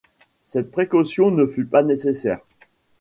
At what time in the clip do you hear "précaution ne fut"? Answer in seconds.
0.71-1.65